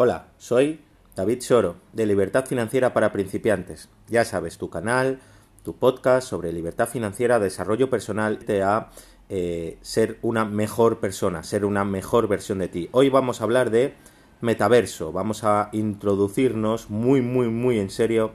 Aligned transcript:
Hola, 0.00 0.28
soy 0.38 0.78
David 1.16 1.40
Soro, 1.40 1.74
de 1.92 2.06
Libertad 2.06 2.46
Financiera 2.46 2.94
para 2.94 3.10
Principiantes. 3.10 3.88
Ya 4.06 4.24
sabes, 4.24 4.56
tu 4.56 4.70
canal, 4.70 5.18
tu 5.64 5.74
podcast 5.74 6.28
sobre 6.28 6.52
libertad 6.52 6.88
financiera, 6.88 7.40
desarrollo 7.40 7.90
personal, 7.90 8.38
te 8.38 8.62
a 8.62 8.90
eh, 9.28 9.76
ser 9.80 10.20
una 10.22 10.44
mejor 10.44 11.00
persona, 11.00 11.42
ser 11.42 11.64
una 11.64 11.84
mejor 11.84 12.28
versión 12.28 12.60
de 12.60 12.68
ti. 12.68 12.88
Hoy 12.92 13.08
vamos 13.08 13.40
a 13.40 13.44
hablar 13.44 13.70
de 13.70 13.94
metaverso, 14.40 15.10
vamos 15.10 15.42
a 15.42 15.68
introducirnos 15.72 16.90
muy, 16.90 17.20
muy, 17.20 17.48
muy 17.48 17.80
en 17.80 17.90
serio 17.90 18.30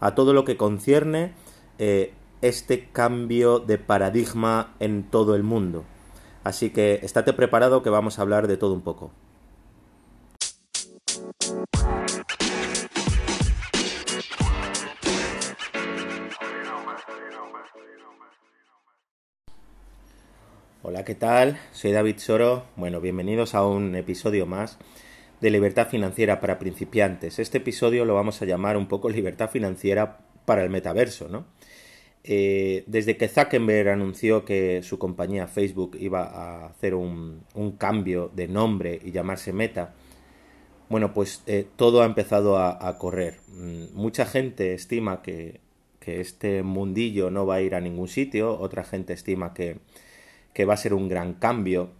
a 0.00 0.14
todo 0.14 0.32
lo 0.32 0.46
que 0.46 0.56
concierne 0.56 1.34
eh, 1.78 2.14
este 2.40 2.88
cambio 2.88 3.58
de 3.58 3.76
paradigma 3.76 4.74
en 4.80 5.02
todo 5.02 5.34
el 5.34 5.42
mundo. 5.42 5.84
Así 6.42 6.70
que 6.70 7.00
estate 7.02 7.34
preparado 7.34 7.82
que 7.82 7.90
vamos 7.90 8.18
a 8.18 8.22
hablar 8.22 8.48
de 8.48 8.56
todo 8.56 8.72
un 8.72 8.80
poco. 8.80 9.12
¿Qué 21.04 21.14
tal? 21.16 21.58
Soy 21.72 21.90
David 21.90 22.18
Soro. 22.18 22.64
Bueno, 22.76 23.00
bienvenidos 23.00 23.56
a 23.56 23.66
un 23.66 23.96
episodio 23.96 24.46
más 24.46 24.78
de 25.40 25.50
Libertad 25.50 25.88
Financiera 25.88 26.40
para 26.40 26.60
Principiantes. 26.60 27.40
Este 27.40 27.58
episodio 27.58 28.04
lo 28.04 28.14
vamos 28.14 28.40
a 28.40 28.44
llamar 28.44 28.76
un 28.76 28.86
poco 28.86 29.10
Libertad 29.10 29.50
Financiera 29.50 30.18
para 30.44 30.62
el 30.62 30.70
Metaverso, 30.70 31.28
¿no? 31.28 31.46
Eh, 32.22 32.84
desde 32.86 33.16
que 33.16 33.26
Zuckerberg 33.26 33.88
anunció 33.88 34.44
que 34.44 34.82
su 34.84 34.98
compañía 34.98 35.48
Facebook 35.48 35.96
iba 35.98 36.22
a 36.22 36.66
hacer 36.66 36.94
un, 36.94 37.42
cambio 37.78 38.30
de 38.32 38.46
nombre 38.46 39.00
y 39.02 39.10
llamarse 39.10 39.52
Meta, 39.52 39.94
bueno, 40.88 41.12
pues 41.12 41.42
eh, 41.46 41.66
todo 41.74 42.02
ha 42.02 42.06
empezado 42.06 42.58
a, 42.58 42.98
correr. 42.98 43.38
Mm, 43.48 43.94
mucha 43.94 44.24
gente 44.24 44.74
estima 44.74 45.20
que 45.20 45.60
este 46.06 46.62
mundillo 46.62 47.30
no 47.30 47.44
va 47.44 47.56
a 47.56 47.60
ir 47.60 47.74
a 47.74 47.80
ningún 47.80 48.08
sitio, 48.08 48.56
otra 48.56 48.84
gente 48.84 49.14
estima 49.14 49.52
que 49.52 49.78
que 50.52 50.64
va 50.64 50.74
a 50.74 50.78
ser 50.78 50.94
un 50.94 51.08
gran 51.08 51.34
cambio. 51.34 51.90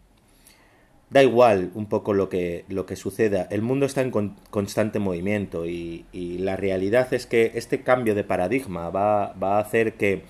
Da 1.11 1.23
igual 1.23 1.71
un 1.75 1.87
poco 1.87 2.15
lo 2.15 2.29
que, 2.29 2.65
lo 2.69 2.87
que 2.87 2.97
suceda, 2.97 3.47
el 3.51 3.61
mundo 3.61 3.85
está 3.85 4.01
en 4.01 4.11
constante 4.51 4.99
movimiento 4.99 5.67
y, 5.67 6.07
la 6.13 6.57
realidad 6.57 7.13
es 7.13 7.27
que 7.27 7.53
este 7.55 7.83
cambio 7.83 8.15
de 8.15 8.25
paradigma 8.25 8.89
va, 8.89 9.35
a 9.41 9.59
hacer 9.59 9.95
que 9.95 10.23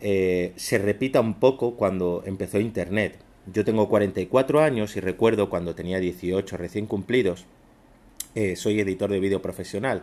eh, 0.00 0.52
se 0.56 0.78
repita 0.78 1.20
un 1.20 1.34
poco 1.34 1.76
cuando 1.76 2.22
empezó 2.26 2.60
Internet. 2.60 3.18
Yo 3.52 3.64
tengo 3.64 3.88
44 3.88 4.60
años 4.60 4.96
y 4.96 5.00
recuerdo 5.00 5.48
cuando 5.48 5.74
tenía 5.74 6.00
18 6.00 6.56
recién 6.56 6.86
cumplidos, 6.86 7.46
eh, 8.34 8.56
soy 8.56 8.80
editor 8.80 9.10
de 9.10 9.20
vídeo 9.20 9.40
profesional. 9.40 10.02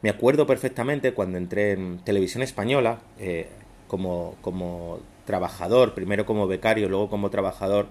Me 0.00 0.10
acuerdo 0.10 0.46
perfectamente 0.46 1.12
cuando 1.12 1.38
entré 1.38 1.72
en 1.72 1.98
televisión 1.98 2.42
española 2.42 3.00
eh, 3.18 3.48
como, 3.88 4.36
como 4.40 5.00
trabajador, 5.28 5.92
primero 5.92 6.24
como 6.24 6.48
becario, 6.48 6.88
luego 6.88 7.10
como 7.10 7.28
trabajador, 7.28 7.88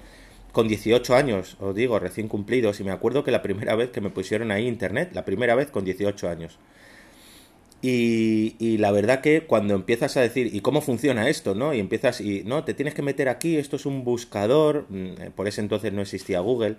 con 0.51 0.67
18 0.67 1.15
años, 1.15 1.55
os 1.59 1.75
digo, 1.75 1.99
recién 1.99 2.27
cumplidos, 2.27 2.79
y 2.79 2.83
me 2.83 2.91
acuerdo 2.91 3.23
que 3.23 3.29
la 3.29 3.43
primera 3.43 3.75
vez 3.75 3.91
que 3.91 4.01
me 4.01 4.09
pusieron 4.09 4.49
ahí 4.51 4.67
internet, 4.67 5.11
la 5.13 5.23
primera 5.23 5.53
vez 5.53 5.69
con 5.69 5.85
18 5.85 6.29
años. 6.29 6.57
Y, 7.79 8.77
la 8.79 8.91
verdad 8.91 9.21
que 9.21 9.41
cuando 9.41 9.75
empiezas 9.75 10.17
a 10.17 10.21
decir, 10.21 10.49
¿y 10.51 10.61
cómo 10.61 10.81
funciona 10.81 11.29
esto? 11.29 11.53
¿no? 11.53 11.75
Y 11.75 11.79
empiezas, 11.79 12.21
y 12.21 12.43
no, 12.43 12.63
te 12.63 12.73
tienes 12.73 12.95
que 12.95 13.03
meter 13.03 13.29
aquí, 13.29 13.57
esto 13.57 13.75
es 13.75 13.85
un 13.85 14.03
buscador, 14.03 14.87
mm, 14.89 15.31
por 15.35 15.47
ese 15.47 15.61
entonces 15.61 15.93
no 15.93 16.01
existía 16.01 16.39
Google, 16.39 16.77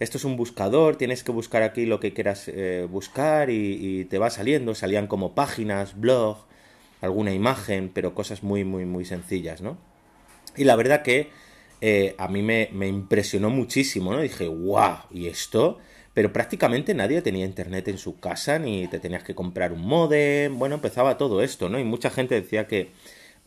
esto 0.00 0.18
es 0.18 0.24
un 0.24 0.36
buscador, 0.36 0.96
tienes 0.96 1.24
que 1.24 1.32
buscar 1.32 1.62
aquí 1.62 1.86
lo 1.86 1.98
que 2.00 2.12
quieras 2.12 2.46
eh, 2.48 2.86
buscar 2.90 3.48
y, 3.48 3.78
y, 3.80 4.04
te 4.04 4.18
va 4.18 4.28
saliendo, 4.28 4.74
salían 4.74 5.06
como 5.06 5.34
páginas, 5.34 5.98
blog, 5.98 6.46
alguna 7.00 7.32
imagen, 7.32 7.90
pero 7.92 8.14
cosas 8.14 8.42
muy, 8.42 8.64
muy, 8.64 8.84
muy 8.84 9.04
sencillas, 9.04 9.60
¿no? 9.60 9.78
Y 10.56 10.64
la 10.64 10.76
verdad 10.76 11.02
que 11.02 11.30
eh, 11.80 12.14
a 12.18 12.28
mí 12.28 12.42
me, 12.42 12.68
me, 12.72 12.88
impresionó 12.88 13.50
muchísimo, 13.50 14.12
¿no? 14.12 14.20
Dije, 14.20 14.48
wow, 14.48 14.96
¿y 15.10 15.28
esto? 15.28 15.78
Pero 16.14 16.32
prácticamente 16.32 16.94
nadie 16.94 17.22
tenía 17.22 17.44
internet 17.44 17.86
en 17.88 17.98
su 17.98 18.18
casa, 18.18 18.58
ni 18.58 18.88
te 18.88 18.98
tenías 18.98 19.22
que 19.22 19.34
comprar 19.34 19.72
un 19.72 19.82
modem, 19.86 20.58
bueno, 20.58 20.76
empezaba 20.76 21.16
todo 21.16 21.42
esto, 21.42 21.68
¿no? 21.68 21.78
Y 21.78 21.84
mucha 21.84 22.10
gente 22.10 22.34
decía 22.34 22.66
que, 22.66 22.90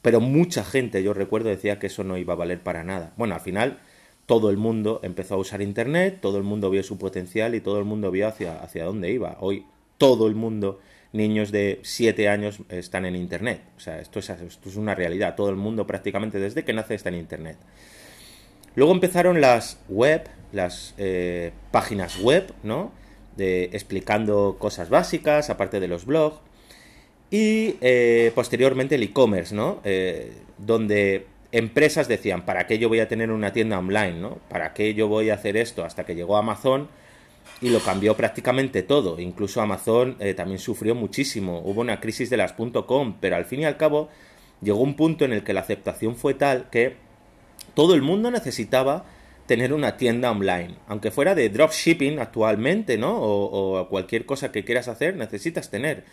pero 0.01 0.21
mucha 0.21 0.63
gente, 0.63 1.03
yo 1.03 1.13
recuerdo, 1.13 1.49
decía 1.49 1.79
que 1.79 1.87
eso 1.87 2.03
no 2.03 2.17
iba 2.17 2.33
a 2.33 2.37
valer 2.37 2.61
para 2.61 2.83
nada. 2.83 3.13
Bueno, 3.17 3.35
al 3.35 3.41
final 3.41 3.79
todo 4.25 4.49
el 4.49 4.57
mundo 4.57 5.01
empezó 5.03 5.35
a 5.35 5.37
usar 5.37 5.61
internet, 5.61 6.19
todo 6.21 6.37
el 6.37 6.43
mundo 6.43 6.69
vio 6.69 6.83
su 6.83 6.97
potencial 6.97 7.53
y 7.55 7.59
todo 7.59 7.79
el 7.79 7.85
mundo 7.85 8.11
vio 8.11 8.27
hacia, 8.27 8.61
hacia 8.61 8.85
dónde 8.85 9.11
iba. 9.11 9.37
Hoy 9.41 9.65
todo 9.97 10.27
el 10.27 10.35
mundo 10.35 10.79
niños 11.13 11.51
de 11.51 11.79
7 11.83 12.29
años 12.29 12.59
están 12.69 13.05
en 13.05 13.15
Internet. 13.15 13.61
O 13.77 13.79
sea, 13.79 13.99
esto 13.99 14.19
es, 14.19 14.29
esto 14.29 14.69
es 14.69 14.75
una 14.75 14.95
realidad. 14.95 15.35
Todo 15.35 15.49
el 15.49 15.55
mundo 15.55 15.85
prácticamente 15.85 16.39
desde 16.39 16.63
que 16.63 16.73
nace 16.73 16.95
está 16.95 17.09
en 17.09 17.15
Internet. 17.15 17.57
Luego 18.75 18.93
empezaron 18.93 19.41
las 19.41 19.79
web, 19.89 20.23
las 20.53 20.93
eh, 20.97 21.51
páginas 21.71 22.19
web, 22.19 22.53
¿no? 22.63 22.91
De, 23.35 23.65
explicando 23.65 24.57
cosas 24.59 24.89
básicas, 24.89 25.49
aparte 25.49 25.79
de 25.79 25.87
los 25.87 26.05
blogs. 26.05 26.37
Y 27.29 27.75
eh, 27.81 28.31
posteriormente 28.35 28.95
el 28.95 29.03
e-commerce, 29.03 29.53
¿no? 29.53 29.81
Eh, 29.83 30.33
donde 30.57 31.27
empresas 31.51 32.07
decían, 32.07 32.45
¿para 32.45 32.67
qué 32.67 32.77
yo 32.77 32.87
voy 32.87 32.99
a 32.99 33.07
tener 33.07 33.31
una 33.31 33.51
tienda 33.51 33.79
online, 33.79 34.13
¿no? 34.13 34.37
¿Para 34.49 34.73
qué 34.73 34.93
yo 34.93 35.07
voy 35.07 35.29
a 35.29 35.35
hacer 35.35 35.57
esto? 35.57 35.83
Hasta 35.83 36.05
que 36.05 36.15
llegó 36.15 36.37
Amazon 36.37 36.87
y 37.61 37.69
lo 37.69 37.79
cambió 37.79 38.15
prácticamente 38.17 38.83
todo. 38.83 39.19
Incluso 39.19 39.61
Amazon 39.61 40.17
eh, 40.19 40.33
también 40.33 40.59
sufrió 40.59 40.95
muchísimo. 40.95 41.59
Hubo 41.59 41.81
una 41.81 41.99
crisis 41.99 42.29
de 42.29 42.37
las 42.37 42.53
.com, 42.53 43.15
pero 43.19 43.35
al 43.35 43.45
fin 43.45 43.61
y 43.61 43.65
al 43.65 43.77
cabo 43.77 44.09
llegó 44.61 44.79
un 44.79 44.95
punto 44.95 45.25
en 45.25 45.33
el 45.33 45.43
que 45.43 45.53
la 45.53 45.61
aceptación 45.61 46.15
fue 46.15 46.33
tal 46.33 46.69
que 46.69 46.95
todo 47.75 47.93
el 47.93 48.01
mundo 48.01 48.31
necesitaba 48.31 49.05
tener 49.45 49.73
una 49.73 49.97
tienda 49.97 50.31
online. 50.31 50.75
Aunque 50.87 51.11
fuera 51.11 51.35
de 51.35 51.49
dropshipping 51.49 52.19
actualmente, 52.19 52.97
¿no? 52.97 53.19
O, 53.19 53.79
o 53.79 53.89
cualquier 53.89 54.25
cosa 54.25 54.51
que 54.51 54.63
quieras 54.63 54.87
hacer, 54.87 55.15
necesitas 55.15 55.69
tener. 55.69 56.05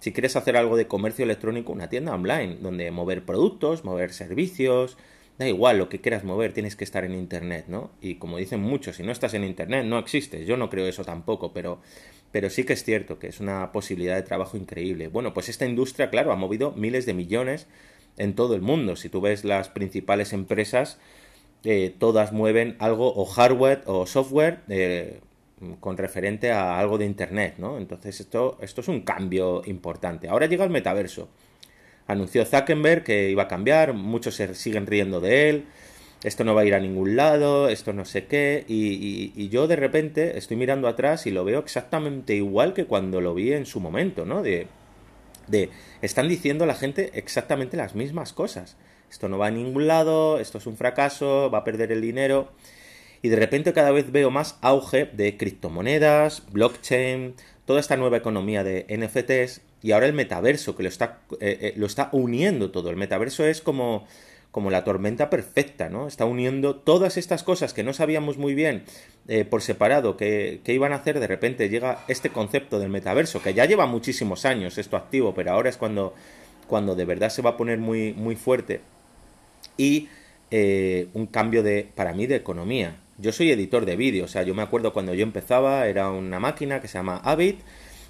Si 0.00 0.12
quieres 0.12 0.36
hacer 0.36 0.56
algo 0.56 0.76
de 0.76 0.86
comercio 0.86 1.24
electrónico, 1.24 1.72
una 1.72 1.88
tienda 1.88 2.14
online, 2.14 2.56
donde 2.60 2.90
mover 2.90 3.24
productos, 3.24 3.84
mover 3.84 4.12
servicios, 4.12 4.98
Da 5.38 5.46
igual 5.46 5.76
lo 5.76 5.88
que 5.90 6.00
quieras 6.00 6.24
mover, 6.24 6.54
tienes 6.54 6.76
que 6.76 6.84
estar 6.84 7.04
en 7.04 7.14
Internet, 7.14 7.66
¿no? 7.68 7.90
Y 8.00 8.14
como 8.14 8.38
dicen 8.38 8.60
muchos, 8.60 8.96
si 8.96 9.02
no 9.02 9.12
estás 9.12 9.34
en 9.34 9.44
Internet, 9.44 9.84
no 9.84 9.98
existes. 9.98 10.46
Yo 10.46 10.56
no 10.56 10.70
creo 10.70 10.86
eso 10.86 11.04
tampoco, 11.04 11.52
pero, 11.52 11.80
pero 12.32 12.48
sí 12.48 12.64
que 12.64 12.72
es 12.72 12.84
cierto 12.84 13.18
que 13.18 13.26
es 13.28 13.40
una 13.40 13.70
posibilidad 13.70 14.14
de 14.16 14.22
trabajo 14.22 14.56
increíble. 14.56 15.08
Bueno, 15.08 15.34
pues 15.34 15.50
esta 15.50 15.66
industria, 15.66 16.08
claro, 16.08 16.32
ha 16.32 16.36
movido 16.36 16.72
miles 16.72 17.04
de 17.04 17.12
millones 17.12 17.66
en 18.16 18.34
todo 18.34 18.54
el 18.54 18.62
mundo. 18.62 18.96
Si 18.96 19.10
tú 19.10 19.20
ves 19.20 19.44
las 19.44 19.68
principales 19.68 20.32
empresas, 20.32 20.98
eh, 21.64 21.94
todas 21.98 22.32
mueven 22.32 22.76
algo 22.78 23.12
o 23.14 23.26
hardware 23.26 23.82
o 23.86 24.06
software 24.06 24.60
eh, 24.68 25.20
con 25.80 25.98
referente 25.98 26.50
a 26.50 26.78
algo 26.78 26.96
de 26.96 27.04
Internet, 27.04 27.56
¿no? 27.58 27.76
Entonces 27.76 28.20
esto, 28.20 28.56
esto 28.62 28.80
es 28.80 28.88
un 28.88 29.02
cambio 29.02 29.62
importante. 29.66 30.28
Ahora 30.28 30.46
llega 30.46 30.64
el 30.64 30.70
metaverso 30.70 31.28
anunció 32.06 32.44
Zuckerberg 32.44 33.04
que 33.04 33.30
iba 33.30 33.44
a 33.44 33.48
cambiar, 33.48 33.92
muchos 33.92 34.34
se 34.36 34.54
siguen 34.54 34.86
riendo 34.86 35.20
de 35.20 35.48
él, 35.48 35.64
esto 36.22 36.44
no 36.44 36.54
va 36.54 36.62
a 36.62 36.64
ir 36.64 36.74
a 36.74 36.80
ningún 36.80 37.16
lado, 37.16 37.68
esto 37.68 37.92
no 37.92 38.04
sé 38.04 38.26
qué, 38.26 38.64
y, 38.68 39.48
yo 39.48 39.68
de 39.68 39.76
repente 39.76 40.38
estoy 40.38 40.56
mirando 40.56 40.88
atrás 40.88 41.26
y 41.26 41.30
lo 41.30 41.44
veo 41.44 41.60
exactamente 41.60 42.34
igual 42.34 42.74
que 42.74 42.86
cuando 42.86 43.20
lo 43.20 43.34
vi 43.34 43.52
en 43.52 43.66
su 43.66 43.80
momento, 43.80 44.24
¿no? 44.24 44.42
De, 44.42 44.66
de, 45.46 45.70
están 46.02 46.28
diciendo 46.28 46.66
la 46.66 46.74
gente 46.74 47.10
exactamente 47.14 47.76
las 47.76 47.94
mismas 47.94 48.32
cosas. 48.32 48.76
Esto 49.10 49.28
no 49.28 49.38
va 49.38 49.46
a 49.46 49.50
ningún 49.50 49.86
lado, 49.86 50.40
esto 50.40 50.58
es 50.58 50.66
un 50.66 50.76
fracaso, 50.76 51.50
va 51.50 51.58
a 51.58 51.64
perder 51.64 51.92
el 51.92 52.00
dinero. 52.00 52.50
Y 53.22 53.28
de 53.28 53.36
repente 53.36 53.72
cada 53.72 53.92
vez 53.92 54.10
veo 54.10 54.30
más 54.30 54.58
auge 54.62 55.06
de 55.06 55.36
criptomonedas, 55.36 56.42
blockchain, 56.50 57.34
toda 57.66 57.80
esta 57.80 57.96
nueva 57.96 58.16
economía 58.16 58.64
de 58.64 58.86
NFTs 58.88 59.62
y 59.82 59.92
ahora 59.92 60.06
el 60.06 60.12
metaverso 60.12 60.76
que 60.76 60.82
lo 60.82 60.88
está, 60.88 61.20
eh, 61.40 61.58
eh, 61.60 61.72
lo 61.76 61.86
está 61.86 62.08
uniendo 62.12 62.70
todo. 62.70 62.90
El 62.90 62.96
metaverso 62.96 63.44
es 63.44 63.60
como, 63.60 64.06
como 64.50 64.70
la 64.70 64.84
tormenta 64.84 65.30
perfecta, 65.30 65.88
¿no? 65.88 66.08
Está 66.08 66.24
uniendo 66.24 66.76
todas 66.76 67.16
estas 67.16 67.42
cosas 67.42 67.74
que 67.74 67.84
no 67.84 67.92
sabíamos 67.92 68.38
muy 68.38 68.54
bien 68.54 68.84
eh, 69.28 69.44
por 69.44 69.62
separado 69.62 70.16
que, 70.16 70.60
iban 70.66 70.92
a 70.92 70.96
hacer. 70.96 71.20
De 71.20 71.26
repente 71.26 71.68
llega 71.68 72.04
este 72.08 72.30
concepto 72.30 72.78
del 72.78 72.88
metaverso, 72.88 73.42
que 73.42 73.54
ya 73.54 73.66
lleva 73.66 73.86
muchísimos 73.86 74.44
años 74.44 74.78
esto 74.78 74.96
activo, 74.96 75.34
pero 75.34 75.52
ahora 75.52 75.68
es 75.68 75.76
cuando, 75.76 76.14
cuando 76.66 76.94
de 76.94 77.04
verdad 77.04 77.28
se 77.28 77.42
va 77.42 77.50
a 77.50 77.56
poner 77.56 77.78
muy, 77.78 78.12
muy 78.14 78.36
fuerte. 78.36 78.80
Y 79.76 80.08
un 81.12 81.26
cambio 81.26 81.62
de, 81.62 81.88
para 81.94 82.14
mí, 82.14 82.26
de 82.26 82.36
economía. 82.36 82.96
Yo 83.18 83.32
soy 83.32 83.50
editor 83.50 83.84
de 83.84 83.96
vídeo, 83.96 84.24
o 84.24 84.28
sea, 84.28 84.42
yo 84.42 84.54
me 84.54 84.62
acuerdo 84.62 84.92
cuando 84.92 85.12
yo 85.12 85.22
empezaba, 85.22 85.86
era 85.86 86.10
una 86.10 86.40
máquina 86.40 86.80
que 86.80 86.88
se 86.88 86.98
llama 86.98 87.20
Avid 87.24 87.56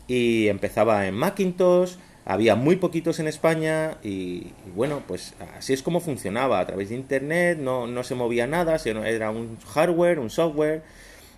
y 0.08 0.48
empezaba 0.48 1.06
en 1.06 1.14
Macintosh, 1.14 1.96
había 2.24 2.56
muy 2.56 2.76
poquitos 2.76 3.20
en 3.20 3.28
España 3.28 3.98
y, 4.02 4.48
bueno, 4.74 5.02
pues 5.06 5.34
así 5.56 5.72
es 5.72 5.82
como 5.82 6.00
funcionaba, 6.00 6.60
a 6.60 6.66
través 6.66 6.88
de 6.88 6.96
Internet, 6.96 7.58
no, 7.58 7.86
no 7.86 8.02
se 8.02 8.14
movía 8.14 8.46
nada, 8.46 8.76
era 8.84 9.30
un 9.30 9.58
hardware, 9.74 10.18
un 10.18 10.30
software 10.30 10.82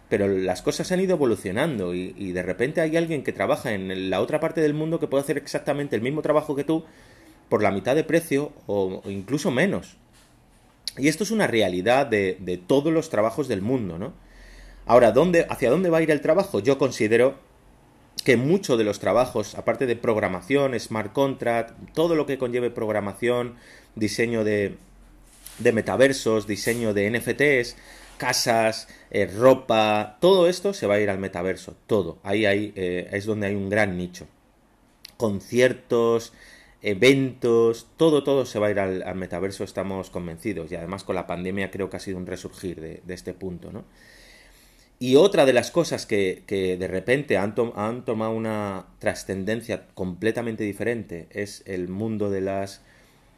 pero 0.08 0.26
las 0.26 0.62
cosas 0.62 0.90
han 0.92 1.00
ido 1.00 1.14
evolucionando 1.14 1.94
y, 1.94 2.32
de 2.32 2.42
repente 2.42 2.80
hay 2.80 2.96
alguien 2.96 3.22
que 3.22 3.32
trabaja 3.32 3.72
en 3.72 4.10
la 4.10 4.20
otra 4.20 4.40
parte 4.40 4.60
del 4.60 4.74
mundo 4.74 4.98
que 4.98 5.06
puede 5.06 5.22
hacer 5.22 5.36
exactamente 5.36 5.96
el 5.96 6.02
mismo 6.02 6.22
trabajo 6.22 6.56
que 6.56 6.64
tú 6.64 6.84
por 7.48 7.62
la 7.62 7.70
mitad 7.70 7.94
de 7.94 8.04
precio 8.04 8.52
o, 8.66 9.02
incluso 9.06 9.50
menos. 9.50 9.96
Y 10.96 11.08
esto 11.08 11.24
es 11.24 11.30
una 11.30 11.46
realidad 11.46 12.06
de, 12.06 12.38
de, 12.40 12.56
todos 12.56 12.92
los 12.92 13.10
trabajos 13.10 13.48
del 13.48 13.60
mundo, 13.60 13.98
¿no? 13.98 14.14
Ahora, 14.86 15.12
¿dónde, 15.12 15.46
¿hacia 15.50 15.70
dónde 15.70 15.90
va 15.90 15.98
a 15.98 16.02
ir 16.02 16.10
el 16.10 16.22
trabajo? 16.22 16.60
Yo 16.60 16.78
considero 16.78 17.36
que 18.28 18.36
muchos 18.36 18.76
de 18.76 18.84
los 18.84 18.98
trabajos, 18.98 19.54
aparte 19.54 19.86
de 19.86 19.96
programación, 19.96 20.78
smart 20.78 21.14
contract, 21.14 21.72
todo 21.94 22.14
lo 22.14 22.26
que 22.26 22.36
conlleve 22.36 22.70
programación, 22.70 23.54
diseño 23.94 24.44
de, 24.44 24.74
de 25.58 25.72
metaversos, 25.72 26.46
diseño 26.46 26.92
de 26.92 27.10
NFTs, 27.10 27.76
casas, 28.18 28.86
eh, 29.10 29.24
ropa, 29.34 30.18
todo 30.20 30.46
esto 30.46 30.74
se 30.74 30.86
va 30.86 30.96
a 30.96 31.00
ir 31.00 31.08
al 31.08 31.18
metaverso, 31.18 31.74
todo. 31.86 32.18
Ahí, 32.22 32.44
ahí 32.44 32.74
eh, 32.76 33.08
es 33.12 33.24
donde 33.24 33.46
hay 33.46 33.54
un 33.54 33.70
gran 33.70 33.96
nicho. 33.96 34.26
Conciertos, 35.16 36.34
eventos, 36.82 37.86
todo, 37.96 38.24
todo 38.24 38.44
se 38.44 38.58
va 38.58 38.66
a 38.66 38.70
ir 38.70 38.78
al, 38.78 39.14
metaverso, 39.14 39.64
estamos 39.64 40.10
convencidos. 40.10 40.70
Y 40.70 40.76
además 40.76 41.02
con 41.02 41.14
la 41.14 41.26
pandemia 41.26 41.70
creo 41.70 41.88
que 41.88 41.96
ha 41.96 42.00
sido 42.00 42.18
un 42.18 42.26
resurgir 42.26 42.78
de, 42.78 43.14
este 43.14 43.32
punto, 43.32 43.72
¿no? 43.72 43.86
Y 45.00 45.14
otra 45.14 45.46
de 45.46 45.52
las 45.52 45.70
cosas 45.70 46.06
que, 46.06 46.42
de 46.48 46.88
repente 46.88 47.36
han, 47.36 47.54
han 47.76 48.04
tomado 48.04 48.32
una 48.32 48.86
trascendencia 48.98 49.86
completamente 49.94 50.64
diferente 50.64 51.28
es 51.30 51.62
el 51.66 51.88
mundo 51.88 52.30
de 52.30 52.40
las 52.40 52.82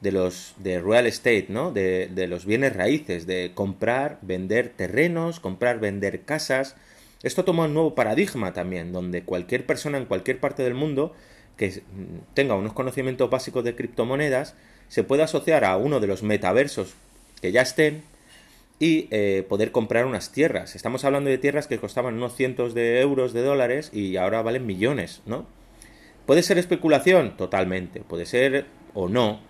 de 0.00 0.12
los 0.12 0.54
de 0.56 0.80
real 0.80 1.06
estate, 1.06 1.46
¿no? 1.50 1.72
De, 1.72 2.08
de, 2.08 2.26
los 2.26 2.46
bienes 2.46 2.74
raíces, 2.74 3.26
de 3.26 3.52
comprar, 3.54 4.18
vender 4.22 4.70
terrenos, 4.70 5.40
comprar, 5.40 5.78
vender 5.78 6.22
casas. 6.22 6.74
Esto 7.22 7.44
toma 7.44 7.66
un 7.66 7.74
nuevo 7.74 7.94
paradigma 7.94 8.54
también, 8.54 8.92
donde 8.92 9.24
cualquier 9.24 9.66
persona 9.66 9.98
en 9.98 10.06
cualquier 10.06 10.40
parte 10.40 10.62
del 10.62 10.72
mundo 10.72 11.14
que 11.58 11.82
tenga 12.32 12.54
unos 12.54 12.72
conocimientos 12.72 13.28
básicos 13.28 13.62
de 13.62 13.76
criptomonedas 13.76 14.54
se 14.88 15.04
puede 15.04 15.22
asociar 15.22 15.64
a 15.66 15.76
uno 15.76 16.00
de 16.00 16.06
los 16.06 16.22
metaversos 16.22 16.94
que 17.42 17.52
ya 17.52 17.60
estén 17.60 18.02
y 18.80 19.06
eh, 19.12 19.46
poder 19.48 19.70
comprar 19.70 20.06
unas 20.06 20.32
tierras. 20.32 20.74
Estamos 20.74 21.04
hablando 21.04 21.30
de 21.30 21.38
tierras 21.38 21.68
que 21.68 21.78
costaban 21.78 22.14
unos 22.14 22.34
cientos 22.34 22.74
de 22.74 23.00
euros, 23.00 23.32
de 23.32 23.42
dólares 23.42 23.90
y 23.92 24.16
ahora 24.16 24.42
valen 24.42 24.66
millones, 24.66 25.22
¿no? 25.26 25.46
¿Puede 26.26 26.42
ser 26.42 26.58
especulación? 26.58 27.36
Totalmente. 27.36 28.00
Puede 28.00 28.26
ser 28.26 28.66
o 28.94 29.08
no 29.08 29.40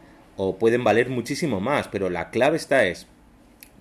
o 0.42 0.56
pueden 0.56 0.82
valer 0.82 1.10
muchísimo 1.10 1.60
más, 1.60 1.88
pero 1.88 2.08
la 2.08 2.30
clave 2.30 2.56
está 2.56 2.86
es, 2.86 3.06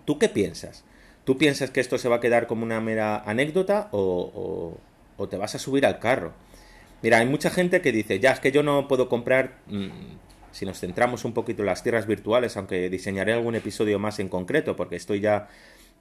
¿tú 0.04 0.19
qué 0.19 0.28
piensas? 0.28 0.84
¿Tú 1.24 1.38
piensas 1.38 1.72
que 1.72 1.80
esto 1.80 1.98
se 1.98 2.10
va 2.10 2.18
a 2.18 2.19
quedar 2.19 2.48
como 2.48 2.63
una 2.63 2.81
mera 2.81 3.18
anécdota 3.19 3.88
o, 3.92 4.78
o, 5.16 5.28
te 5.30 5.38
vas 5.38 5.56
a 5.56 5.60
subir 5.60 5.86
al 5.86 6.00
carro? 6.00 6.34
Mira, 7.01 7.19
hay 7.19 7.28
mucha 7.28 7.50
gente 7.50 7.81
que 7.81 7.94
dice, 7.94 8.19
ya 8.19 8.31
es 8.31 8.42
que 8.42 8.51
yo 8.51 8.62
no 8.62 8.90
puedo 8.90 9.07
comprar, 9.07 9.60
mm, 9.68 9.88
si 10.51 10.66
nos 10.66 10.80
centramos 10.80 11.25
un 11.25 11.34
poquito 11.34 11.62
en 11.62 11.68
las 11.68 11.84
tierras 11.84 12.07
virtuales, 12.07 12.57
aunque 12.57 12.90
diseñaré 12.90 13.34
algún 13.34 13.56
episodio 13.56 14.00
más 14.00 14.19
en 14.19 14.30
concreto, 14.30 14.75
porque 14.75 14.96
estoy 14.96 15.19
ya 15.19 15.48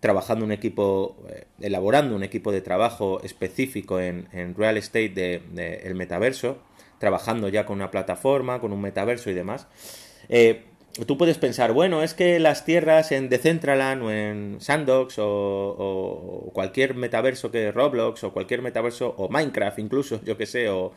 trabajando 0.01 0.45
un 0.45 0.53
equipo, 0.53 1.17
eh, 1.29 1.47
elaborando 1.61 2.15
un 2.15 2.23
equipo 2.23 2.53
de 2.53 2.61
trabajo 2.61 3.21
específico 3.23 4.01
en, 4.01 4.55
real 4.57 4.77
estate 4.77 5.09
del 5.09 5.55
de, 5.55 5.75
el 5.85 5.95
metaverso, 5.95 6.59
trabajando 6.99 7.49
ya 7.49 7.67
con 7.67 7.77
una 7.77 7.91
plataforma, 7.91 8.61
con 8.61 8.73
un 8.73 8.81
metaverso 8.81 9.31
y 9.31 9.35
demás. 9.35 9.67
Eh, 10.29 10.65
tú 11.07 11.17
puedes 11.17 11.39
pensar, 11.39 11.73
bueno, 11.73 12.03
es 12.03 12.15
que 12.15 12.39
las 12.39 12.65
tierras 12.65 13.13
en 13.13 13.29
Decentraland 13.29 14.03
o 14.03 14.11
en 14.11 14.57
Sandbox 14.61 15.17
o, 15.19 16.51
cualquier 16.53 16.95
metaverso 16.95 17.51
que 17.51 17.71
Roblox 17.71 18.25
o 18.25 18.33
cualquier 18.33 18.63
metaverso 18.63 19.15
o 19.17 19.29
Minecraft 19.29 19.79
incluso, 19.79 20.21
yo 20.25 20.37
que 20.37 20.47
sé, 20.47 20.69
o, 20.69 20.93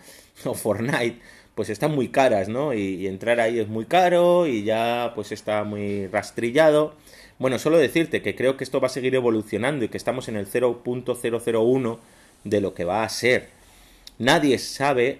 Fortnite, 0.55 1.19
pues 1.55 1.69
están 1.69 1.93
muy 1.93 2.09
caras, 2.09 2.49
¿no? 2.49 2.73
Y, 2.73 3.07
entrar 3.07 3.39
ahí 3.39 3.59
es 3.59 3.67
muy 3.67 3.85
caro 3.85 4.47
y 4.47 4.63
ya 4.63 5.11
pues 5.15 5.31
está 5.31 5.63
muy 5.63 6.07
rastrillado. 6.07 6.95
Bueno, 7.39 7.59
solo 7.59 7.77
decirte 7.77 8.21
que 8.21 8.35
creo 8.35 8.57
que 8.57 8.63
esto 8.63 8.79
va 8.79 8.87
a 8.87 8.89
seguir 8.89 9.15
evolucionando 9.15 9.85
y 9.85 9.89
que 9.89 9.97
estamos 9.97 10.27
en 10.29 10.37
el 10.37 10.47
0.001 10.47 11.99
de 12.43 12.61
lo 12.61 12.73
que 12.73 12.85
va 12.85 13.03
a 13.03 13.09
ser. 13.09 13.49
Nadie 14.19 14.59
sabe 14.59 15.19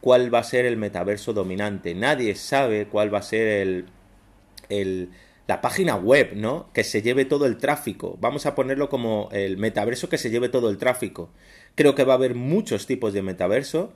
cuál 0.00 0.32
va 0.32 0.40
a 0.40 0.44
ser 0.44 0.66
el 0.66 0.76
metaverso 0.76 1.32
dominante. 1.32 1.94
Nadie 1.94 2.34
sabe 2.34 2.86
cuál 2.86 3.12
va 3.12 3.20
a 3.20 3.22
ser 3.22 3.86
el, 4.68 5.08
la 5.46 5.62
página 5.62 5.96
web, 5.96 6.32
¿no? 6.34 6.68
Que 6.74 6.84
se 6.84 7.00
lleve 7.00 7.24
todo 7.24 7.46
el 7.46 7.56
tráfico. 7.56 8.18
Vamos 8.20 8.44
a 8.44 8.54
ponerlo 8.54 8.90
como 8.90 9.30
el 9.32 9.56
metaverso 9.56 10.10
que 10.10 10.18
se 10.18 10.28
lleve 10.28 10.50
todo 10.50 10.68
el 10.68 10.76
tráfico. 10.76 11.30
Creo 11.74 11.94
que 11.94 12.04
va 12.04 12.12
a 12.12 12.16
haber 12.16 12.34
muchos 12.34 12.86
tipos 12.86 13.14
de 13.14 13.22
metaverso. 13.22 13.94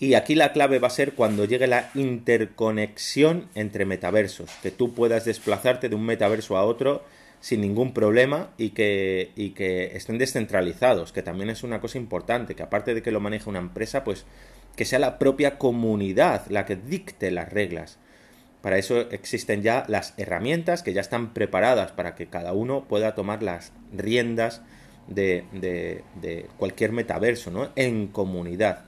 Y 0.00 0.14
aquí 0.14 0.34
la 0.34 0.52
clave 0.52 0.78
va 0.78 0.86
a 0.86 0.90
ser 0.90 1.14
cuando 1.14 1.44
llegue 1.44 1.66
la 1.66 1.90
interconexión 1.94 3.48
entre 3.54 3.84
metaversos, 3.84 4.50
que 4.62 4.70
tú 4.70 4.94
puedas 4.94 5.24
desplazarte 5.24 5.88
de 5.88 5.96
un 5.96 6.04
metaverso 6.04 6.56
a 6.56 6.64
otro 6.64 7.02
sin 7.40 7.60
ningún 7.60 7.92
problema 7.92 8.50
y 8.58 8.70
que, 8.70 9.32
y 9.36 9.50
que 9.50 9.96
estén 9.96 10.18
descentralizados, 10.18 11.12
que 11.12 11.22
también 11.22 11.50
es 11.50 11.62
una 11.62 11.80
cosa 11.80 11.98
importante, 11.98 12.54
que 12.54 12.62
aparte 12.62 12.94
de 12.94 13.02
que 13.02 13.10
lo 13.10 13.20
maneje 13.20 13.48
una 13.48 13.58
empresa, 13.58 14.04
pues 14.04 14.24
que 14.76 14.84
sea 14.84 15.00
la 15.00 15.18
propia 15.18 15.58
comunidad 15.58 16.46
la 16.48 16.64
que 16.64 16.76
dicte 16.76 17.32
las 17.32 17.52
reglas. 17.52 17.98
Para 18.62 18.78
eso 18.78 19.00
existen 19.10 19.62
ya 19.62 19.84
las 19.88 20.14
herramientas 20.16 20.82
que 20.82 20.92
ya 20.92 21.00
están 21.00 21.32
preparadas 21.32 21.92
para 21.92 22.14
que 22.14 22.26
cada 22.26 22.52
uno 22.52 22.84
pueda 22.88 23.14
tomar 23.14 23.42
las 23.42 23.72
riendas 23.92 24.62
de, 25.06 25.44
de, 25.52 26.46
cualquier 26.58 26.92
metaverso, 26.92 27.50
¿no? 27.50 27.70
En 27.76 28.08
comunidad. 28.08 28.84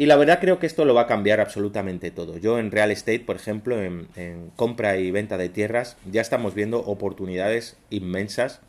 Y 0.00 0.06
la 0.06 0.16
verdad 0.16 0.40
creo 0.40 0.58
que 0.58 0.66
esto 0.66 0.86
lo 0.86 0.94
va 0.94 1.02
a 1.02 1.06
cambiar 1.06 1.40
absolutamente 1.40 2.10
todo. 2.10 2.38
Yo 2.38 2.58
en 2.58 2.70
real 2.70 2.90
estate, 2.90 3.20
por 3.20 3.36
ejemplo, 3.36 3.82
en, 3.82 4.08
compra 4.56 4.96
y 4.96 5.10
venta 5.10 5.36
de 5.36 5.50
tierras, 5.50 5.98
ya 6.10 6.22
estamos 6.22 6.54
viendo 6.54 6.78
oportunidades 6.78 7.76
inmensas. 7.90 8.62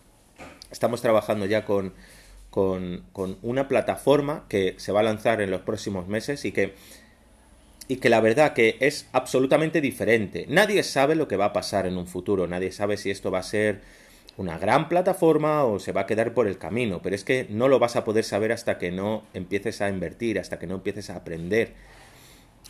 Estamos 0.71 1.01
trabajando 1.01 1.45
ya 1.45 1.63
con 1.63 1.93
con, 2.49 3.05
una 3.43 3.69
plataforma 3.69 4.43
que 4.49 4.75
se 4.75 4.91
va 4.91 4.99
a 4.99 5.03
lanzar 5.03 5.39
en 5.39 5.51
los 5.51 5.61
próximos 5.61 6.09
meses 6.09 6.43
y 6.43 6.51
que, 6.51 6.73
y 7.87 7.95
que 7.95 8.09
la 8.09 8.19
verdad 8.19 8.51
que 8.51 8.75
es 8.81 9.07
absolutamente 9.13 9.79
diferente. 9.79 10.47
Nadie 10.49 10.83
sabe 10.83 11.15
lo 11.15 11.29
que 11.29 11.37
va 11.37 11.45
a 11.45 11.53
pasar 11.53 11.85
en 11.85 11.95
un 11.95 12.07
futuro, 12.07 12.45
nadie 12.45 12.73
sabe 12.73 12.97
si 12.97 13.09
esto 13.09 13.31
va 13.31 13.39
a 13.39 13.43
ser 13.43 13.79
una 14.37 14.57
gran 14.57 14.89
plataforma 14.89 15.63
o 15.65 15.79
se 15.79 15.91
va 15.91 16.01
a 16.01 16.05
quedar 16.05 16.33
por 16.33 16.47
el 16.47 16.57
camino, 16.57 17.01
pero 17.01 17.15
es 17.15 17.23
que 17.23 17.47
no 17.49 17.67
lo 17.67 17.79
vas 17.79 17.95
a 17.95 18.03
poder 18.03 18.23
saber 18.23 18.51
hasta 18.51 18.77
que 18.77 18.91
no 18.91 19.23
empieces 19.33 19.81
a 19.81 19.89
invertir, 19.89 20.39
hasta 20.39 20.59
que 20.59 20.67
no 20.67 20.75
empieces 20.75 21.09
a 21.09 21.17
aprender. 21.17 21.73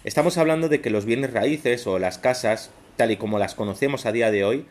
Estamos 0.04 0.38
hablando 0.38 0.68
de 0.70 0.82
que 0.82 0.90
los 0.90 1.06
bienes 1.06 1.32
raíces 1.32 1.86
o 1.86 2.00
las 2.00 2.18
casas, 2.18 2.72
tal 2.98 3.12
y 3.12 3.18
como 3.18 3.40
las 3.40 3.56
conocemos 3.56 4.06
a 4.06 4.12
día 4.12 4.32
de 4.32 4.44
hoy, 4.44 4.66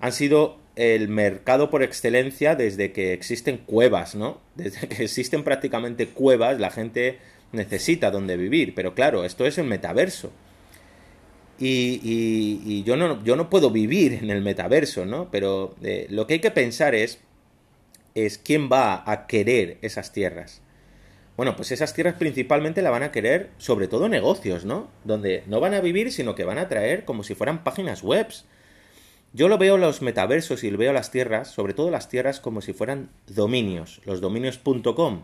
han 0.00 0.12
sido 0.12 0.58
el 0.76 1.08
mercado 1.08 1.70
por 1.70 1.82
excelencia 1.82 2.56
desde 2.56 2.92
que 2.92 3.12
existen 3.12 3.58
cuevas, 3.58 4.14
¿no? 4.14 4.40
Desde 4.56 4.88
que 4.88 5.04
existen 5.04 5.44
prácticamente 5.44 6.08
cuevas, 6.08 6.58
la 6.58 6.70
gente 6.70 7.18
necesita 7.52 8.10
donde 8.10 8.36
vivir, 8.36 8.74
pero 8.74 8.94
claro, 8.94 9.24
esto 9.24 9.46
es 9.46 9.58
el 9.58 9.66
metaverso. 9.66 10.32
Y, 11.58 12.82
yo, 12.84 12.96
no, 12.96 13.22
yo 13.24 13.36
no 13.36 13.48
puedo 13.48 13.70
vivir 13.70 14.14
en 14.14 14.30
el 14.30 14.42
metaverso, 14.42 15.06
¿no? 15.06 15.30
Pero 15.30 15.74
eh, 15.82 16.06
lo 16.10 16.26
que 16.26 16.34
hay 16.34 16.40
que 16.40 16.50
pensar 16.50 16.94
es, 16.94 17.20
es 18.14 18.38
quién 18.38 18.68
va 18.70 19.02
a 19.10 19.26
querer 19.26 19.78
esas 19.82 20.12
tierras. 20.12 20.60
Bueno, 21.36 21.56
pues 21.56 21.72
esas 21.72 21.94
tierras 21.94 22.14
principalmente 22.14 22.82
la 22.82 22.90
van 22.90 23.02
a 23.02 23.12
querer 23.12 23.50
sobre 23.58 23.88
todo 23.88 24.08
negocios, 24.08 24.64
¿no? 24.64 24.88
Donde 25.04 25.42
no 25.46 25.60
van 25.60 25.74
a 25.74 25.80
vivir, 25.80 26.12
sino 26.12 26.34
que 26.34 26.44
van 26.44 26.58
a 26.58 26.68
traer 26.68 27.04
como 27.04 27.24
si 27.24 27.34
fueran 27.34 27.64
páginas 27.64 28.02
webs 28.02 28.44
yo 29.34 29.48
lo 29.48 29.58
veo 29.58 29.76
los 29.78 30.00
metaversos 30.00 30.62
y 30.62 30.70
lo 30.70 30.78
veo 30.78 30.92
las 30.92 31.10
tierras, 31.10 31.50
sobre 31.50 31.74
todo 31.74 31.90
las 31.90 32.08
tierras, 32.08 32.38
como 32.38 32.60
si 32.60 32.72
fueran 32.72 33.10
dominios, 33.26 34.00
los 34.04 34.20
dominios.com. 34.20 35.22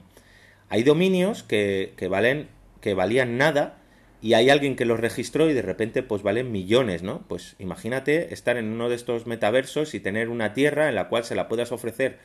Hay 0.69 0.83
dominios 0.83 1.45
que, 1.45 1.93
que, 1.97 2.09
valen, 2.09 2.49
que 2.81 2.95
valían 2.95 3.39
nada 3.39 3.79
y 4.23 4.35
hay 4.35 4.50
alguien 4.50 4.77
que 4.77 4.85
los 4.85 5.00
registró 5.00 5.49
y 5.49 5.55
de 5.55 5.62
repente 5.62 6.03
pues 6.03 6.23
valen 6.23 6.53
millones, 6.53 7.03
¿no? 7.03 7.23
Pues 7.29 7.57
imagínate 7.59 8.35
estar 8.35 8.57
en 8.57 8.67
uno 8.67 8.89
de 8.89 8.97
estos 8.97 9.27
metaversos 9.27 9.95
y 9.95 10.00
tener 10.00 10.29
una 10.29 10.53
tierra 10.53 10.89
en 10.89 10.95
la 10.95 11.09
cual 11.09 11.25
se 11.25 11.35
la 11.35 11.49
puedas 11.49 11.73
ofrecer 11.73 12.19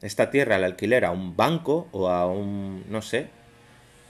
esta 0.00 0.30
tierra 0.30 0.56
al 0.56 0.64
alquiler 0.64 1.04
a 1.04 1.10
un 1.10 1.36
banco 1.36 1.88
o 1.92 2.08
a 2.08 2.26
un, 2.26 2.84
no 2.88 3.02
sé, 3.02 3.26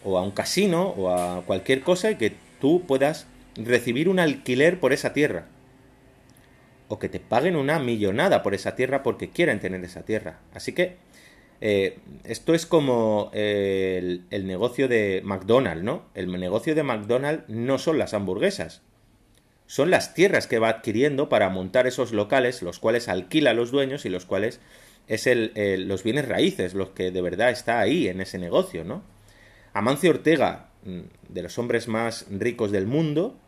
o 0.05 0.19
a 0.19 0.23
un 0.23 0.31
casino 0.31 0.89
o 0.97 1.11
a 1.11 1.43
cualquier 1.45 1.81
cosa 1.81 2.11
y 2.11 2.17
que 2.17 2.35
tú 2.61 2.85
puedas 2.87 3.27
recibir 3.57 4.09
un 4.09 4.19
alquiler 4.21 4.79
por 4.79 4.93
esa 4.93 5.13
tierra 5.13 5.47
o 6.89 6.99
que 6.99 7.09
te 7.09 7.21
paguen 7.21 7.57
una 7.57 7.79
millonada 7.79 8.43
por 8.43 8.55
esa 8.55 8.77
tierra 8.77 9.03
porque 9.03 9.31
quieren 9.31 9.59
tener 9.59 9.83
esa 9.85 10.03
tierra. 10.03 10.39
Así 10.55 10.73
que 10.73 10.97
eh, 11.67 11.97
esto 12.25 12.53
es 12.53 12.67
como 12.67 13.31
el, 13.33 14.27
el, 14.31 14.47
negocio 14.47 14.87
de 14.87 15.23
McDonald's, 15.25 15.83
¿no? 15.83 16.05
El 16.15 16.31
negocio 16.39 16.75
de 16.75 16.83
McDonald's 16.83 17.49
no 17.49 17.79
son 17.79 17.97
las 17.97 18.13
hamburguesas, 18.13 18.83
son 19.67 19.91
las 19.91 20.13
tierras 20.13 20.47
que 20.47 20.59
va 20.59 20.69
adquiriendo 20.69 21.31
para 21.31 21.49
montar 21.49 21.87
esos 21.87 22.13
locales, 22.13 22.61
los 22.61 22.79
cuales 22.79 23.09
alquila 23.09 23.53
a 23.53 23.55
los 23.55 23.71
dueños 23.71 24.05
y 24.05 24.11
los 24.11 24.27
cuales 24.27 24.61
es 25.09 25.27
el, 25.27 25.53
los 25.89 26.03
bienes 26.03 26.29
raíces, 26.29 26.75
los 26.75 26.91
que 26.91 27.11
de 27.11 27.23
verdad 27.23 27.49
está 27.49 27.81
ahí 27.81 28.09
en 28.09 28.21
ese 28.21 28.37
negocio, 28.37 28.85
¿no? 28.85 29.03
Amancio 29.73 30.11
Ortega, 30.11 30.69
mm, 30.85 31.01
de 31.31 31.43
los 31.43 31.59
hombres 31.59 31.89
más 31.89 32.27
ricos 32.31 32.73
del 32.73 32.87
mundo, 32.87 33.39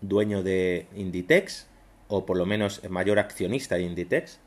dueño 0.00 0.42
de 0.42 0.86
Inditex, 0.96 1.66
o 2.08 2.24
por 2.24 2.38
lo 2.38 2.46
menos 2.46 2.80
mayor 2.88 3.18
accionista 3.18 3.74
de 3.74 3.82
Inditex, 3.82 4.40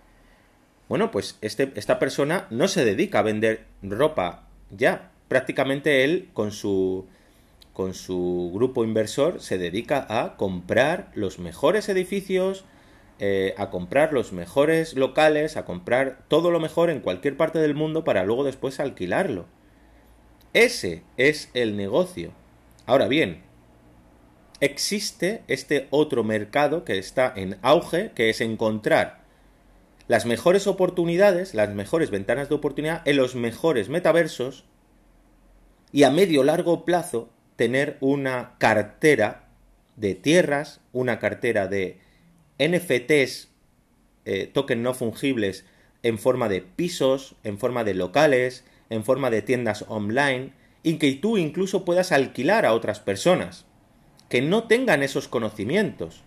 bueno, 0.87 1.09
pues 1.11 1.37
este, 1.41 1.71
esta 1.75 1.97
persona 1.97 2.47
no 2.49 2.67
se 2.67 2.85
dedica 2.85 3.19
a 3.19 3.23
vender 3.23 3.65
ropa 3.81 4.47
ya. 4.71 5.11
Prácticamente 5.27 6.03
él, 6.03 6.29
con 6.33 6.51
su, 6.51 7.07
con 7.73 7.95
su 7.95 8.51
grupo 8.53 8.83
inversor, 8.83 9.41
se 9.41 9.57
dedica 9.57 10.05
a 10.07 10.37
comprar 10.37 11.11
los 11.15 11.39
mejores 11.39 11.89
edificios, 11.89 12.65
eh, 13.17 13.55
a 13.57 13.71
comprar 13.71 14.13
los 14.13 14.33
mejores 14.33 14.93
locales, 14.93 15.57
a 15.57 15.65
comprar 15.65 16.19
todo 16.27 16.51
lo 16.51 16.59
mejor 16.59 16.91
en 16.91 16.99
cualquier 16.99 17.35
parte 17.35 17.57
del 17.57 17.73
mundo 17.73 18.03
para 18.03 18.23
luego 18.23 18.43
después 18.43 18.79
alquilarlo. 18.79 19.45
Ese 20.53 21.01
es 21.17 21.49
el 21.55 21.75
negocio. 21.75 22.31
Ahora 22.85 23.07
bien, 23.07 23.41
existe 24.59 25.43
este 25.47 25.87
otro 25.89 26.23
mercado 26.23 26.85
que 26.85 26.99
está 26.99 27.33
en 27.35 27.57
auge, 27.63 28.11
que 28.13 28.29
es 28.29 28.39
encontrar 28.41 29.24
las 30.07 30.25
mejores 30.25 30.67
oportunidades, 30.67 31.53
las 31.53 31.73
mejores 31.73 32.11
ventanas 32.11 32.49
de 32.49 32.55
oportunidad 32.55 33.01
en 33.05 33.17
los 33.17 33.35
mejores 33.35 33.89
metaversos 33.89 34.65
y 35.91 36.03
a 36.03 36.11
medio 36.11 36.43
largo 36.43 36.85
plazo 36.85 37.29
tener 37.55 37.97
una 38.01 38.55
cartera 38.57 39.47
de 39.95 40.13
tierras, 40.13 40.81
una 40.91 41.19
cartera 41.19 41.67
de 41.67 41.99
NFTs, 42.59 43.49
eh, 44.25 44.47
tokens 44.53 44.81
no 44.81 44.93
fungibles, 44.93 45.65
en 46.03 46.19
forma 46.19 46.49
de 46.49 46.61
pisos, 46.61 47.35
en 47.43 47.57
forma 47.57 47.83
de 47.83 47.95
locales, 47.95 48.63
en 48.89 49.03
forma 49.03 49.29
de 49.29 49.41
tiendas 49.41 49.85
online, 49.87 50.53
y 50.83 50.97
que 50.97 51.13
tú 51.13 51.37
incluso 51.37 51.83
puedas 51.83 52.11
alquilar 52.11 52.65
a 52.65 52.73
otras 52.73 52.99
personas 52.99 53.65
que 54.29 54.41
no 54.41 54.65
tengan 54.65 55.01
esos 55.01 55.27
conocimientos. 55.27 56.21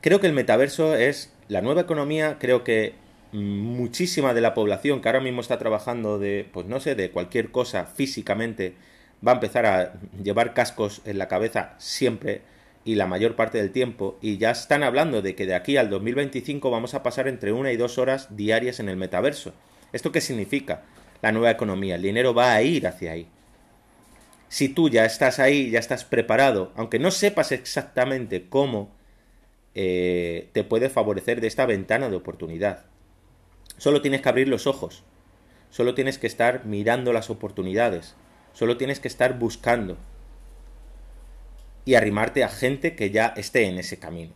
Creo 0.00 0.20
que 0.20 0.26
el 0.26 0.32
metaverso 0.32 0.94
es 0.94 1.32
la 1.48 1.62
nueva 1.62 1.82
economía, 1.82 2.36
creo 2.38 2.64
que 2.64 2.94
muchísima 3.32 4.34
de 4.34 4.40
la 4.40 4.54
población 4.54 5.00
que 5.00 5.08
ahora 5.08 5.20
mismo 5.20 5.40
está 5.40 5.58
trabajando 5.58 6.18
de, 6.18 6.46
pues 6.52 6.66
no 6.66 6.80
sé, 6.80 6.94
de 6.94 7.10
cualquier 7.10 7.50
cosa 7.50 7.86
físicamente, 7.86 8.74
va 9.26 9.32
a 9.32 9.34
empezar 9.34 9.66
a 9.66 9.92
llevar 10.22 10.54
cascos 10.54 11.02
en 11.04 11.18
la 11.18 11.28
cabeza 11.28 11.74
siempre 11.78 12.42
y 12.84 12.94
la 12.94 13.06
mayor 13.06 13.36
parte 13.36 13.58
del 13.58 13.70
tiempo, 13.70 14.18
y 14.22 14.38
ya 14.38 14.50
están 14.50 14.82
hablando 14.82 15.20
de 15.20 15.34
que 15.34 15.44
de 15.44 15.54
aquí 15.54 15.76
al 15.76 15.90
2025 15.90 16.70
vamos 16.70 16.94
a 16.94 17.02
pasar 17.02 17.28
entre 17.28 17.52
una 17.52 17.70
y 17.70 17.76
dos 17.76 17.98
horas 17.98 18.34
diarias 18.34 18.80
en 18.80 18.88
el 18.88 18.96
metaverso. 18.96 19.52
¿Esto 19.92 20.10
qué 20.10 20.22
significa? 20.22 20.84
La 21.20 21.32
nueva 21.32 21.50
economía, 21.50 21.96
el 21.96 22.02
dinero 22.02 22.32
va 22.32 22.54
a 22.54 22.62
ir 22.62 22.86
hacia 22.86 23.12
ahí. 23.12 23.26
Si 24.48 24.70
tú 24.70 24.88
ya 24.88 25.04
estás 25.04 25.38
ahí, 25.38 25.70
ya 25.70 25.78
estás 25.78 26.04
preparado, 26.04 26.72
aunque 26.76 26.98
no 26.98 27.10
sepas 27.10 27.52
exactamente 27.52 28.46
cómo 28.48 28.90
eh, 29.80 30.48
te 30.54 30.64
puede 30.64 30.90
favorecer 30.90 31.40
de 31.40 31.46
esta 31.46 31.64
ventana 31.64 32.08
de 32.08 32.16
oportunidad. 32.16 32.86
Solo 33.76 34.02
tienes 34.02 34.22
que 34.22 34.28
abrir 34.28 34.48
los 34.48 34.66
ojos, 34.66 35.04
solo 35.70 35.94
tienes 35.94 36.18
que 36.18 36.26
estar 36.26 36.64
mirando 36.64 37.12
las 37.12 37.30
oportunidades, 37.30 38.16
solo 38.52 38.76
tienes 38.76 38.98
que 38.98 39.06
estar 39.06 39.38
buscando 39.38 39.96
y 41.84 41.94
arrimarte 41.94 42.42
a 42.42 42.48
gente 42.48 42.96
que 42.96 43.12
ya 43.12 43.28
esté 43.36 43.66
en 43.66 43.78
ese 43.78 44.00
camino. 44.00 44.32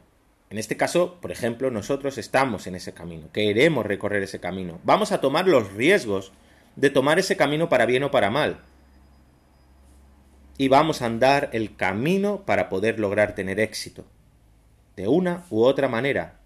En 0.48 0.58
este 0.58 0.76
caso, 0.76 1.18
por 1.20 1.32
ejemplo, 1.32 1.72
nosotros 1.72 2.18
estamos 2.18 2.68
en 2.68 2.76
ese 2.76 2.94
camino, 2.94 3.28
queremos 3.32 3.84
recorrer 3.84 4.22
ese 4.22 4.38
camino, 4.38 4.78
vamos 4.84 5.10
a 5.10 5.20
tomar 5.20 5.48
los 5.48 5.72
riesgos 5.72 6.30
de 6.76 6.90
tomar 6.90 7.18
ese 7.18 7.36
camino 7.36 7.68
para 7.68 7.84
bien 7.84 8.04
o 8.04 8.12
para 8.12 8.30
mal. 8.30 8.60
Y 10.56 10.68
vamos 10.68 11.02
a 11.02 11.06
andar 11.06 11.50
el 11.52 11.74
camino 11.74 12.44
para 12.46 12.68
poder 12.68 13.00
lograr 13.00 13.34
tener 13.34 13.58
éxito 13.58 14.04
de 14.96 15.08
una 15.08 15.44
u 15.50 15.62
otra 15.62 15.88
manera. 15.88 16.40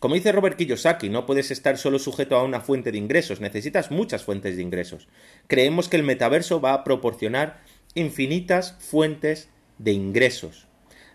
Como 0.00 0.14
dice 0.14 0.30
Robert 0.30 0.56
Kiyosaki, 0.56 1.08
no 1.08 1.26
puedes 1.26 1.50
estar 1.50 1.76
solo 1.76 1.98
sujeto 1.98 2.36
a 2.36 2.44
una 2.44 2.60
fuente 2.60 2.92
de 2.92 2.98
ingresos, 2.98 3.40
necesitas 3.40 3.90
muchas 3.90 4.22
fuentes 4.22 4.56
de 4.56 4.62
ingresos. 4.62 5.08
Creemos 5.48 5.88
que 5.88 5.96
el 5.96 6.04
metaverso 6.04 6.60
va 6.60 6.72
a 6.72 6.84
proporcionar 6.84 7.60
infinitas 7.94 8.76
fuentes 8.78 9.48
de 9.78 9.92
ingresos, 9.92 10.68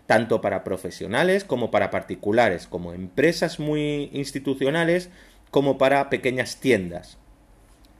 tanto 0.06 0.42
para 0.42 0.64
profesionales 0.64 1.44
como 1.44 1.70
para 1.70 1.90
particulares, 1.90 2.66
como 2.66 2.92
empresas 2.92 3.58
muy 3.58 4.10
institucionales, 4.12 5.08
como 5.50 5.78
para 5.78 6.10
pequeñas 6.10 6.60
tiendas. 6.60 7.16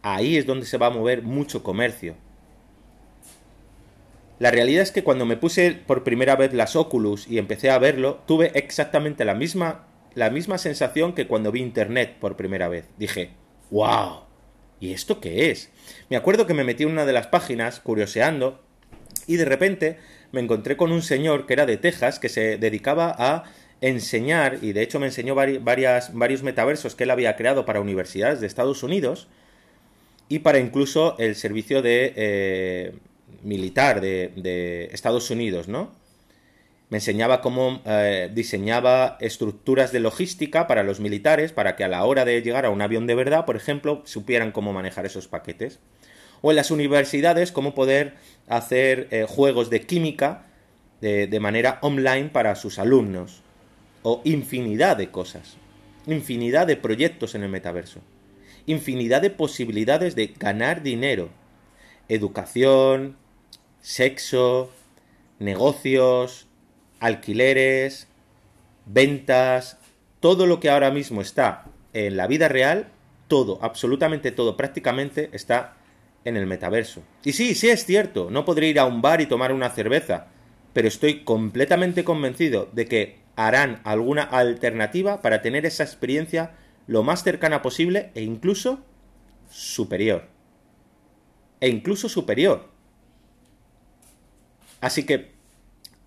Ahí 0.02 0.37
es 0.37 0.44
donde 0.44 0.66
se 0.66 0.76
va 0.76 0.88
a 0.88 0.90
mover 0.90 1.23
mucho 1.23 1.62
comercio. 1.62 2.14
La 4.45 4.51
realidad 4.51 4.83
es 4.83 4.93
que 4.93 5.03
cuando 5.03 5.25
me 5.25 5.39
puse 5.39 5.73
por 5.73 6.05
primera 6.05 6.37
vez 6.37 6.53
las 6.53 6.77
Oculus 6.77 7.27
y 7.31 7.39
empecé 7.39 7.71
a 7.71 7.79
verlo, 7.79 8.21
tuve 8.27 8.53
exactamente 8.55 9.25
la 9.25 9.35
misma, 9.35 9.87
la 10.15 10.29
misma 10.29 10.59
sensación 10.59 11.15
que 11.15 11.27
cuando 11.27 11.51
vi 11.51 11.63
Internet 11.63 12.17
por 12.21 12.37
primera 12.37 12.69
vez. 12.69 12.85
Dije, 12.99 13.31
¡wow! 13.71 14.25
¿Y 14.81 14.93
esto 14.93 15.19
qué 15.19 15.51
es? 15.51 15.71
Me 16.11 16.19
acuerdo 16.19 16.47
que 16.47 16.53
me 16.53 16.63
metí 16.63 16.83
en 16.83 16.91
una 16.91 17.07
de 17.07 17.15
las 17.15 17.29
páginas, 17.29 17.81
curioseando, 17.81 18.61
y 19.27 19.37
de 19.37 19.47
repente 19.47 19.97
me 20.31 20.43
encontré 20.43 20.77
con 20.77 20.93
un 20.93 21.01
señor 21.01 21.47
que 21.47 21.55
era 21.55 21.65
de 21.65 21.79
Texas, 21.79 22.19
que 22.19 22.29
se 22.29 22.59
dedicaba 22.59 23.17
a 23.19 23.45
enseñar, 23.81 24.59
y 24.61 24.75
de 24.75 24.83
hecho 24.83 25.01
me 25.01 25.07
enseñó 25.07 25.35
varias, 25.35 26.13
varios 26.13 26.43
metaversos 26.43 26.95
que 26.95 27.05
él 27.05 27.13
había 27.13 27.37
creado 27.37 27.65
para 27.65 27.81
universidades 27.81 28.43
de 28.43 28.47
Estados 28.47 28.83
Unidos, 28.83 29.27
y 30.29 30.41
para 30.41 30.59
incluso 30.59 31.17
el 31.19 31.35
servicio 31.35 31.81
de... 31.81 32.13
Eh, 32.15 32.93
militar 33.45 34.01
de, 34.01 34.89
Estados 34.93 35.31
Unidos, 35.31 35.69
¿no? 35.69 35.93
Me 36.91 36.99
enseñaba 36.99 37.41
cómo 37.41 37.81
eh, 37.87 38.31
diseñaba 38.33 39.17
estructuras 39.21 39.91
de 39.91 40.01
logística 40.01 40.67
para 40.67 40.83
los 40.83 41.01
militares, 41.01 41.53
para 41.53 41.77
que 41.77 41.85
a 41.85 41.89
la 41.89 42.05
hora 42.05 42.25
de 42.25 42.41
llegar 42.43 42.67
a 42.67 42.71
un 42.71 42.83
avión 42.83 43.07
de 43.07 43.15
verdad, 43.15 43.47
por 43.47 43.57
ejemplo, 43.57 44.03
supieran 44.05 44.53
cómo 44.53 44.73
manejar 44.73 45.07
esos 45.07 45.27
paquetes. 45.27 45.79
O 46.43 46.51
en 46.51 46.57
las 46.57 46.71
universidades, 46.71 47.53
cómo 47.53 47.75
poder 47.75 48.15
hacer 48.49 49.09
eh, 49.11 49.25
juegos 49.29 49.71
de 49.71 49.81
química 49.87 50.47
de, 51.01 51.27
de 51.27 51.41
manera 51.41 51.79
online 51.81 52.29
para 52.29 52.55
sus 52.55 52.79
alumnos. 52.79 53.43
O 54.03 54.21
infinidad 54.25 54.97
de 54.97 55.11
cosas. 55.11 55.57
Infinidad 56.07 56.67
de 56.67 56.77
proyectos 56.77 57.35
en 57.35 57.43
el 57.43 57.49
metaverso. 57.49 58.01
Infinidad 58.67 59.23
de 59.23 59.31
posibilidades 59.31 60.15
de 60.15 60.35
ganar 60.39 60.83
dinero. 60.83 61.31
Educación, 62.09 63.17
sexo, 63.85 64.71
negocios, 65.38 66.49
alquileres, 67.00 68.09
ventas, 68.87 69.79
todo 70.21 70.47
lo 70.47 70.59
que 70.59 70.71
ahora 70.71 70.91
mismo 70.91 71.21
está 71.21 71.67
en 71.93 72.17
la 72.17 72.26
vida 72.26 72.49
real, 72.49 72.88
todo, 73.29 73.59
absolutamente 73.61 74.33
todo, 74.33 74.57
prácticamente 74.57 75.29
está 75.33 75.76
en 76.25 76.38
el 76.38 76.47
metaverso. 76.47 77.03
Y 77.25 77.33
sí, 77.33 77.55
sí 77.55 77.69
es 77.69 77.85
cierto, 77.85 78.31
no 78.31 78.47
podré 78.47 78.69
ir 78.69 78.81
a 78.81 78.87
un 78.87 79.03
bar 79.03 79.21
y 79.21 79.26
tomar 79.26 79.53
una 79.53 79.69
cerveza, 79.69 80.29
pero 80.73 80.88
estoy 80.88 81.23
completamente 81.23 82.05
convencido 82.05 82.71
de 82.73 82.87
que 82.87 83.19
harán 83.37 83.83
alguna 83.85 84.23
alternativa 84.23 85.21
para 85.21 85.43
tener 85.43 85.67
esa 85.67 85.85
experiencia 85.85 86.53
lo 86.87 87.03
más 87.03 87.23
cercana 87.23 87.61
posible 87.61 88.12
e 88.14 88.23
incluso 88.23 88.83
superior. 89.50 90.26
E 91.61 91.69
incluso 91.69 92.09
superior. 92.09 92.74
Así 94.85 95.05
que 95.05 95.31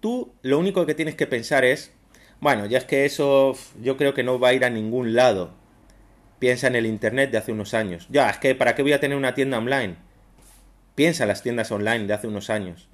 tú 0.02 0.36
lo 0.44 0.60
único 0.60 0.86
que 0.86 0.94
tienes 0.94 1.16
que 1.16 1.26
pensar 1.26 1.66
es, 1.66 1.92
bueno, 2.40 2.68
ya 2.68 2.78
es 2.78 2.86
que 2.86 3.06
eso 3.06 3.58
yo 3.82 3.98
creo 3.98 4.14
que 4.14 4.22
no 4.22 4.40
va 4.40 4.50
a 4.50 4.54
ir 4.54 4.66
a 4.66 4.70
ningún 4.70 5.16
lado. 5.16 5.56
Piensa 6.38 6.68
en 6.68 6.76
el 6.76 6.86
Internet 6.86 7.32
de 7.32 7.40
hace 7.40 7.52
unos 7.52 7.74
años. 7.74 8.06
Ya, 8.12 8.30
es 8.30 8.38
que 8.38 8.54
¿para 8.54 8.76
qué 8.76 8.84
voy 8.84 8.94
a 8.94 9.00
tener 9.00 9.18
una 9.18 9.34
tienda 9.34 9.58
online? 9.58 9.96
Piensa 10.94 11.24
en 11.24 11.30
las 11.30 11.42
tiendas 11.42 11.72
online 11.72 12.06
de 12.06 12.14
hace 12.14 12.28
unos 12.28 12.52
años. 12.52 12.88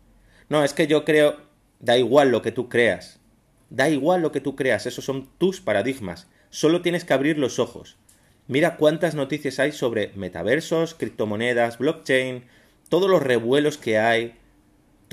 No, 0.48 0.64
es 0.64 0.72
que 0.74 0.88
yo 0.88 1.04
creo, 1.04 1.42
da 1.82 1.98
igual 1.98 2.30
lo 2.30 2.42
que 2.42 2.54
tú 2.54 2.70
creas. 2.70 3.20
Da 3.70 3.90
igual 3.90 4.22
lo 4.22 4.32
que 4.32 4.40
tú 4.40 4.56
creas, 4.56 4.86
esos 4.86 5.04
son 5.04 5.28
tus 5.38 5.60
paradigmas. 5.60 6.30
Solo 6.50 6.82
tienes 6.82 7.04
que 7.04 7.14
abrir 7.14 7.38
los 7.38 7.60
ojos. 7.60 7.98
Mira 8.48 8.78
cuántas 8.78 9.16
noticias 9.16 9.60
hay 9.60 9.74
sobre 9.74 10.14
metaversos, 10.16 10.94
criptomonedas, 10.94 11.78
blockchain, 11.78 12.46
todos 12.88 13.10
los 13.10 13.22
revuelos 13.22 13.78
que 13.78 14.00
hay, 14.00 14.38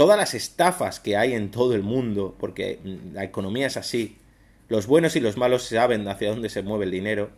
todas 0.00 0.16
las 0.16 0.32
estafas 0.32 0.98
que 0.98 1.18
hay 1.18 1.34
en 1.34 1.50
todo 1.50 1.74
el 1.74 1.82
mundo, 1.82 2.34
porque 2.40 2.78
la 3.12 3.22
economía 3.22 3.66
es 3.66 3.76
así, 3.76 4.16
los 4.70 4.86
buenos 4.86 5.14
y 5.14 5.20
los 5.20 5.36
malos 5.36 5.64
saben 5.64 6.08
hacia 6.08 6.30
dónde 6.30 6.48
se 6.48 6.62
mueve 6.62 6.86
el 6.86 6.90
dinero. 6.90 7.28